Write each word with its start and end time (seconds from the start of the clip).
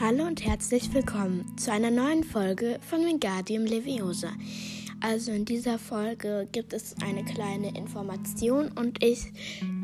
Hallo 0.00 0.24
und 0.24 0.42
herzlich 0.46 0.94
willkommen 0.94 1.44
zu 1.58 1.70
einer 1.70 1.90
neuen 1.90 2.24
Folge 2.24 2.80
von 2.80 3.04
Wingardium 3.04 3.66
Leviosa. 3.66 4.30
Also 5.02 5.30
in 5.30 5.44
dieser 5.44 5.78
Folge 5.78 6.48
gibt 6.52 6.72
es 6.72 6.94
eine 7.02 7.22
kleine 7.22 7.76
Information 7.76 8.72
und 8.76 9.04
ich 9.04 9.30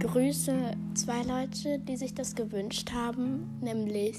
grüße 0.01 0.75
zwei 0.95 1.23
Leute, 1.23 1.81
die 1.81 1.99
sich 1.99 2.15
das 2.15 2.35
gewünscht 2.35 2.93
haben, 2.95 3.61
nämlich 3.61 4.17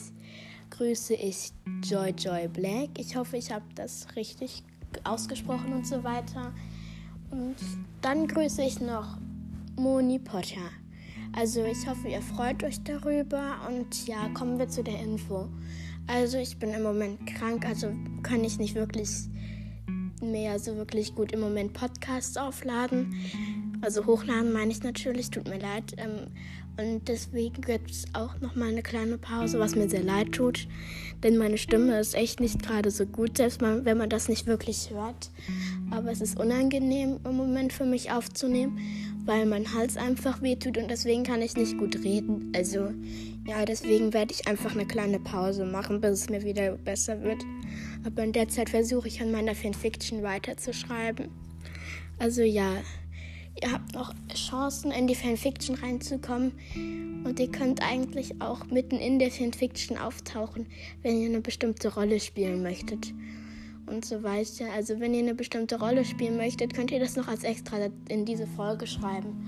grüße 0.69 1.15
ich 1.15 1.51
Joy 1.83 2.11
Joy 2.11 2.47
Black. 2.47 2.89
Ich 2.99 3.15
hoffe, 3.15 3.37
ich 3.37 3.51
habe 3.51 3.65
das 3.73 4.05
richtig 4.15 4.61
ausgesprochen 5.03 5.73
und 5.73 5.87
so 5.87 6.03
weiter. 6.03 6.53
Und 7.31 7.55
dann 8.03 8.27
grüße 8.27 8.61
ich 8.61 8.79
noch 8.79 9.17
Moni 9.75 10.19
Potter. 10.19 10.69
Also 11.33 11.63
ich 11.65 11.87
hoffe, 11.87 12.07
ihr 12.07 12.21
freut 12.21 12.63
euch 12.63 12.81
darüber 12.83 13.55
und 13.67 14.07
ja, 14.07 14.29
kommen 14.33 14.57
wir 14.59 14.67
zu 14.67 14.83
der 14.83 14.99
Info. 14.99 15.47
Also 16.07 16.37
ich 16.37 16.57
bin 16.57 16.71
im 16.71 16.83
Moment 16.83 17.25
krank, 17.27 17.65
also 17.65 17.93
kann 18.23 18.43
ich 18.43 18.59
nicht 18.59 18.75
wirklich 18.75 19.09
mehr 20.21 20.57
so 20.57 20.75
wirklich 20.77 21.15
gut 21.15 21.31
im 21.31 21.41
Moment 21.41 21.73
Podcasts 21.73 22.37
aufladen. 22.37 23.13
Also 23.81 24.05
hochladen 24.05 24.51
meine 24.51 24.71
ich 24.71 24.81
natürlich, 24.83 25.29
tut 25.29 25.47
mir 25.47 25.59
leid. 25.59 25.93
Ähm, 25.97 26.27
und 26.79 27.07
deswegen 27.07 27.61
gibt 27.61 27.89
es 27.89 28.05
auch 28.13 28.39
nochmal 28.39 28.69
eine 28.69 28.83
kleine 28.83 29.17
Pause, 29.17 29.57
was 29.59 29.75
mir 29.75 29.89
sehr 29.89 30.03
leid 30.03 30.33
tut. 30.33 30.67
Denn 31.23 31.35
meine 31.35 31.57
Stimme 31.57 31.99
ist 31.99 32.13
echt 32.13 32.39
nicht 32.39 32.61
gerade 32.61 32.91
so 32.91 33.07
gut, 33.07 33.37
selbst 33.37 33.61
wenn 33.61 33.97
man 33.97 34.09
das 34.09 34.29
nicht 34.29 34.45
wirklich 34.45 34.91
hört. 34.91 35.31
Aber 35.89 36.11
es 36.11 36.21
ist 36.21 36.39
unangenehm 36.39 37.19
im 37.23 37.35
Moment 37.35 37.73
für 37.73 37.85
mich 37.85 38.11
aufzunehmen, 38.11 38.79
weil 39.27 39.45
mein 39.45 39.73
Hals 39.73 39.97
einfach 39.97 40.41
wehtut 40.41 40.77
und 40.77 40.89
deswegen 40.89 41.23
kann 41.23 41.41
ich 41.41 41.55
nicht 41.55 41.77
gut 41.77 42.03
reden. 42.03 42.51
Also 42.55 42.91
ja, 43.45 43.65
deswegen 43.65 44.13
werde 44.13 44.33
ich 44.33 44.47
einfach 44.47 44.73
eine 44.73 44.87
kleine 44.87 45.19
Pause 45.19 45.65
machen, 45.65 46.01
bis 46.01 46.21
es 46.21 46.29
mir 46.29 46.43
wieder 46.43 46.71
besser 46.77 47.21
wird. 47.21 47.43
Aber 48.05 48.23
in 48.23 48.31
der 48.31 48.47
Zeit 48.47 48.69
versuche 48.69 49.09
ich 49.09 49.21
an 49.21 49.31
meiner 49.31 49.53
Fanfiction 49.53 50.23
weiterzuschreiben. 50.23 51.29
Also 52.17 52.41
ja, 52.41 52.71
ihr 53.61 53.71
habt 53.71 53.93
noch 53.93 54.13
Chancen, 54.33 54.91
in 54.91 55.07
die 55.07 55.15
Fanfiction 55.15 55.75
reinzukommen. 55.75 56.53
Und 57.25 57.39
ihr 57.39 57.51
könnt 57.51 57.81
eigentlich 57.81 58.41
auch 58.41 58.65
mitten 58.67 58.95
in 58.95 59.19
der 59.19 59.31
Fanfiction 59.31 59.97
auftauchen, 59.97 60.67
wenn 61.03 61.19
ihr 61.19 61.27
eine 61.27 61.41
bestimmte 61.41 61.93
Rolle 61.93 62.21
spielen 62.21 62.63
möchtet. 62.63 63.13
Und 63.87 64.03
so 64.03 64.21
weiter. 64.21 64.71
Also 64.73 64.99
wenn 64.99 65.13
ihr 65.13 65.21
eine 65.21 65.33
bestimmte 65.33 65.79
Rolle 65.79 66.03
spielen 66.03 66.37
möchtet, 66.37 66.73
könnt 66.73 66.91
ihr 66.91 66.99
das 66.99 67.15
noch 67.15 67.27
als 67.27 67.43
extra 67.43 67.77
in 68.09 68.25
diese 68.25 68.45
Folge 68.45 68.85
schreiben. 68.85 69.47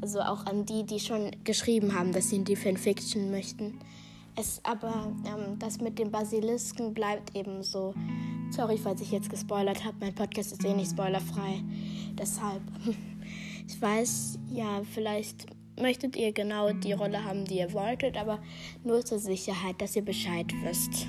Also 0.00 0.20
auch 0.20 0.46
an 0.46 0.64
die, 0.64 0.84
die 0.84 1.00
schon 1.00 1.30
geschrieben 1.44 1.94
haben, 1.94 2.12
dass 2.12 2.30
sie 2.30 2.36
in 2.36 2.44
die 2.44 2.56
Fanfiction 2.56 3.30
möchten. 3.30 3.78
Es 4.34 4.60
aber, 4.64 5.12
ähm, 5.26 5.58
das 5.58 5.80
mit 5.80 5.98
dem 5.98 6.10
Basilisken 6.10 6.94
bleibt 6.94 7.36
eben 7.36 7.62
so. 7.62 7.94
Sorry, 8.50 8.78
falls 8.78 9.00
ich 9.00 9.10
jetzt 9.10 9.30
gespoilert 9.30 9.84
habe. 9.84 9.96
Mein 10.00 10.14
Podcast 10.14 10.52
ist 10.52 10.64
eh 10.64 10.74
nicht 10.74 10.92
spoilerfrei. 10.92 11.62
Deshalb. 12.18 12.62
Ich 13.68 13.80
weiß, 13.80 14.40
ja, 14.50 14.82
vielleicht 14.92 15.46
möchtet 15.80 16.16
ihr 16.16 16.32
genau 16.32 16.72
die 16.72 16.92
Rolle 16.92 17.24
haben, 17.24 17.44
die 17.44 17.58
ihr 17.58 17.72
wolltet, 17.72 18.16
aber 18.16 18.42
nur 18.84 19.04
zur 19.04 19.20
Sicherheit, 19.20 19.80
dass 19.80 19.96
ihr 19.96 20.04
Bescheid 20.04 20.46
wisst. 20.64 21.06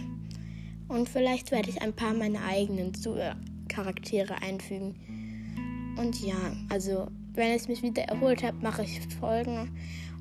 Und 0.93 1.09
vielleicht 1.09 1.51
werde 1.51 1.69
ich 1.69 1.81
ein 1.81 1.93
paar 1.93 2.13
meiner 2.13 2.45
eigenen 2.45 2.93
Charaktere 3.67 4.41
einfügen. 4.41 4.95
Und 5.97 6.23
ja, 6.25 6.35
also 6.69 7.07
wenn 7.33 7.55
ich 7.55 7.67
mich 7.67 7.81
wieder 7.81 8.03
erholt 8.03 8.43
habe, 8.43 8.57
mache 8.61 8.83
ich 8.83 9.01
Folgen. 9.19 9.71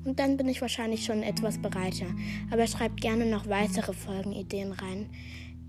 Und 0.03 0.19
dann 0.19 0.35
bin 0.35 0.49
ich 0.49 0.61
wahrscheinlich 0.61 1.05
schon 1.05 1.21
etwas 1.21 1.59
bereiter. 1.59 2.07
Aber 2.51 2.65
schreibt 2.65 3.01
gerne 3.01 3.25
noch 3.25 3.47
weitere 3.47 3.93
Folgenideen 3.93 4.71
rein. 4.71 5.09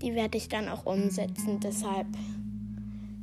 Die 0.01 0.15
werde 0.15 0.37
ich 0.37 0.49
dann 0.49 0.67
auch 0.67 0.85
umsetzen. 0.85 1.59
Deshalb, 1.59 2.07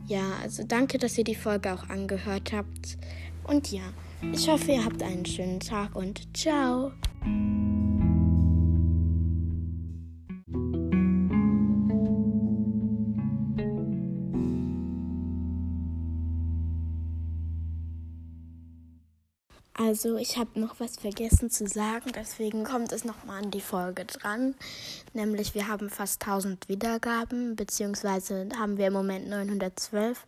ja, 0.07 0.37
also 0.41 0.63
danke, 0.63 0.99
dass 0.99 1.19
ihr 1.19 1.25
die 1.25 1.35
Folge 1.35 1.75
auch 1.75 1.89
angehört 1.89 2.53
habt. 2.53 2.97
Und 3.45 3.73
ja, 3.73 3.83
ich 4.33 4.49
hoffe, 4.49 4.73
ihr 4.73 4.85
habt 4.85 5.03
einen 5.03 5.27
schönen 5.27 5.59
Tag 5.59 5.97
und 5.97 6.37
ciao. 6.37 6.93
Also 19.75 20.17
ich 20.17 20.37
habe 20.37 20.61
noch 20.61 20.81
was 20.81 20.97
vergessen 20.97 21.49
zu 21.49 21.67
sagen, 21.67 22.13
deswegen 22.15 22.63
kommt 22.63 22.93
es 22.93 23.05
nochmal 23.05 23.43
an 23.43 23.51
die 23.51 23.63
Folge 23.63 24.05
dran. 24.05 24.55
Nämlich 25.15 25.55
wir 25.55 25.67
haben 25.67 25.89
fast 25.89 26.23
1000 26.23 26.69
Wiedergaben, 26.69 27.57
beziehungsweise 27.57 28.49
haben 28.59 28.77
wir 28.77 28.89
im 28.89 28.93
Moment 28.93 29.29
912. 29.29 30.27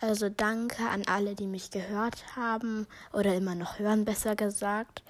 Also 0.00 0.28
danke 0.28 0.88
an 0.88 1.04
alle, 1.06 1.36
die 1.36 1.46
mich 1.46 1.70
gehört 1.70 2.36
haben 2.36 2.88
oder 3.12 3.34
immer 3.36 3.54
noch 3.54 3.78
hören, 3.78 4.04
besser 4.04 4.34
gesagt. 4.34 5.04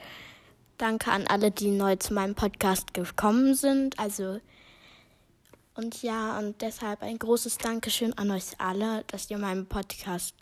Danke 0.77 1.11
an 1.11 1.27
alle, 1.27 1.51
die 1.51 1.71
neu 1.71 1.97
zu 1.97 2.13
meinem 2.13 2.35
Podcast 2.35 2.93
gekommen 2.93 3.55
sind. 3.55 3.99
Also 3.99 4.41
und 5.77 6.03
ja, 6.03 6.39
und 6.39 6.61
deshalb 6.61 7.03
ein 7.03 7.19
großes 7.19 7.59
Dankeschön 7.59 8.13
an 8.17 8.31
euch 8.31 8.45
alle, 8.59 9.05
dass 9.09 9.29
ihr 9.31 9.39
meinen 9.39 9.67
Podcast 9.67 10.37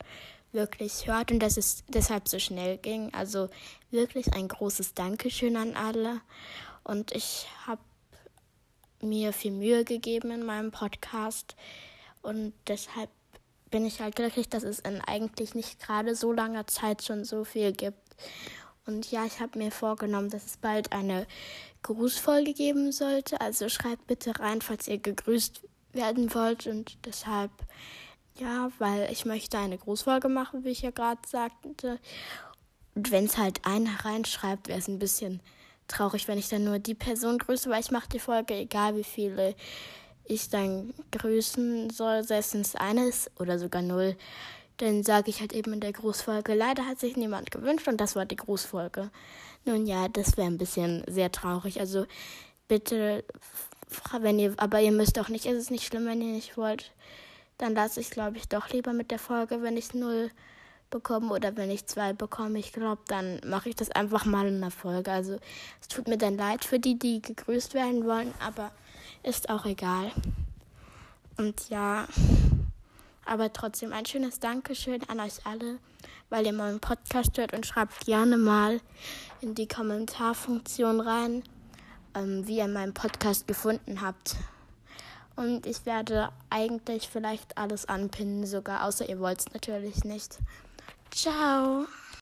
wirklich 0.53 1.07
hört 1.07 1.31
und 1.31 1.39
dass 1.39 1.57
es 1.57 1.83
deshalb 1.87 2.27
so 2.27 2.39
schnell 2.39 2.77
ging. 2.77 3.13
Also 3.13 3.49
wirklich 3.91 4.33
ein 4.33 4.47
großes 4.47 4.93
Dankeschön 4.93 5.57
an 5.57 5.75
alle. 5.75 6.21
Und 6.83 7.11
ich 7.11 7.47
habe 7.65 7.81
mir 9.01 9.33
viel 9.33 9.51
Mühe 9.51 9.83
gegeben 9.83 10.31
in 10.31 10.43
meinem 10.43 10.71
Podcast 10.71 11.55
und 12.21 12.53
deshalb 12.67 13.09
bin 13.69 13.85
ich 13.85 13.99
halt 13.99 14.15
glücklich, 14.15 14.49
dass 14.49 14.63
es 14.63 14.79
in 14.79 15.01
eigentlich 15.01 15.55
nicht 15.55 15.79
gerade 15.79 16.15
so 16.15 16.31
langer 16.31 16.67
Zeit 16.67 17.03
schon 17.03 17.25
so 17.25 17.43
viel 17.43 17.73
gibt. 17.73 17.97
Und 18.85 19.11
ja, 19.11 19.25
ich 19.25 19.39
habe 19.39 19.57
mir 19.57 19.71
vorgenommen, 19.71 20.29
dass 20.29 20.45
es 20.45 20.57
bald 20.57 20.91
eine 20.91 21.25
Grußfolge 21.81 22.53
geben 22.53 22.91
sollte. 22.91 23.41
Also 23.41 23.69
schreibt 23.69 24.07
bitte 24.07 24.39
rein, 24.39 24.61
falls 24.61 24.87
ihr 24.87 24.99
gegrüßt 24.99 25.61
werden 25.93 26.33
wollt. 26.33 26.67
Und 26.67 26.97
deshalb, 27.05 27.51
ja, 28.39 28.71
weil 28.79 29.11
ich 29.11 29.25
möchte 29.25 29.57
eine 29.57 29.77
Grußfolge 29.77 30.29
machen, 30.29 30.63
wie 30.63 30.69
ich 30.69 30.81
ja 30.81 30.91
gerade 30.91 31.21
sagte. 31.27 31.99
Und 32.95 33.11
wenn 33.11 33.25
es 33.25 33.37
halt 33.37 33.65
einer 33.65 34.05
reinschreibt, 34.05 34.67
wäre 34.67 34.79
es 34.79 34.87
ein 34.87 34.99
bisschen 34.99 35.41
traurig, 35.87 36.27
wenn 36.27 36.37
ich 36.37 36.49
dann 36.49 36.63
nur 36.63 36.79
die 36.79 36.95
Person 36.95 37.37
grüße, 37.37 37.69
weil 37.69 37.81
ich 37.81 37.91
mache 37.91 38.09
die 38.09 38.19
Folge, 38.19 38.55
egal 38.55 38.95
wie 38.95 39.03
viele 39.03 39.55
ich 40.25 40.49
dann 40.49 40.93
grüßen 41.11 41.89
soll, 41.89 42.23
selbst 42.23 42.53
wenn 42.53 42.61
es 42.61 42.75
eine 42.75 43.05
ist 43.07 43.29
oder 43.39 43.59
sogar 43.59 43.81
null, 43.81 44.15
dann 44.77 45.03
sage 45.03 45.29
ich 45.29 45.39
halt 45.41 45.53
eben 45.53 45.73
in 45.73 45.81
der 45.81 45.93
Grußfolge, 45.93 46.53
leider 46.53 46.85
hat 46.85 46.99
sich 46.99 47.15
niemand 47.15 47.51
gewünscht 47.51 47.87
und 47.87 47.99
das 47.99 48.15
war 48.15 48.25
die 48.25 48.37
Grußfolge. 48.37 49.11
Nun 49.65 49.85
ja, 49.85 50.07
das 50.07 50.37
wäre 50.37 50.47
ein 50.47 50.57
bisschen 50.57 51.03
sehr 51.07 51.31
traurig. 51.31 51.79
Also 51.79 52.05
bitte, 52.67 53.23
wenn 54.19 54.39
ihr, 54.39 54.53
aber 54.57 54.81
ihr 54.81 54.91
müsst 54.91 55.19
auch 55.19 55.29
nicht, 55.29 55.45
es 55.45 55.57
ist 55.57 55.71
nicht 55.71 55.85
schlimm, 55.85 56.05
wenn 56.05 56.21
ihr 56.21 56.33
nicht 56.33 56.57
wollt. 56.57 56.91
Dann 57.63 57.75
lasse 57.75 58.01
ich, 58.01 58.09
glaube 58.09 58.35
ich, 58.35 58.49
doch 58.49 58.71
lieber 58.71 58.91
mit 58.91 59.09
der 59.09 59.19
Folge, 59.19 59.61
wenn 59.61 59.77
ich 59.77 59.93
null 59.93 60.29
bekomme 60.89 61.33
oder 61.33 61.55
wenn 61.55 61.71
ich 61.71 61.85
zwei 61.85 62.11
bekomme. 62.11 62.59
Ich 62.59 62.73
glaube, 62.73 63.01
dann 63.07 63.39
mache 63.45 63.69
ich 63.69 63.75
das 63.77 63.89
einfach 63.91 64.25
mal 64.25 64.45
in 64.47 64.59
der 64.59 64.69
Folge. 64.69 65.09
Also 65.09 65.39
es 65.79 65.87
tut 65.87 66.09
mir 66.09 66.17
dann 66.17 66.35
leid 66.35 66.65
für 66.65 66.77
die, 66.77 66.99
die 66.99 67.21
gegrüßt 67.21 67.73
werden 67.73 68.05
wollen, 68.05 68.33
aber 68.45 68.71
ist 69.23 69.49
auch 69.49 69.65
egal. 69.65 70.11
Und 71.37 71.69
ja, 71.69 72.05
aber 73.25 73.53
trotzdem 73.53 73.93
ein 73.93 74.05
schönes 74.05 74.41
Dankeschön 74.41 74.99
an 75.07 75.21
euch 75.21 75.45
alle, 75.45 75.79
weil 76.29 76.45
ihr 76.45 76.51
meinen 76.51 76.81
Podcast 76.81 77.37
hört 77.37 77.53
und 77.53 77.65
schreibt 77.65 78.05
gerne 78.05 78.35
mal 78.35 78.81
in 79.39 79.55
die 79.55 79.69
Kommentarfunktion 79.69 80.99
rein, 80.99 81.43
ähm, 82.13 82.45
wie 82.45 82.57
ihr 82.57 82.67
meinen 82.67 82.93
Podcast 82.93 83.47
gefunden 83.47 84.01
habt. 84.01 84.35
Und 85.35 85.65
ich 85.65 85.85
werde 85.85 86.29
eigentlich 86.49 87.09
vielleicht 87.09 87.57
alles 87.57 87.85
anpinnen, 87.87 88.45
sogar, 88.45 88.85
außer 88.85 89.07
ihr 89.09 89.19
wollt 89.19 89.39
es 89.39 89.53
natürlich 89.53 90.03
nicht. 90.03 90.37
Ciao! 91.11 91.85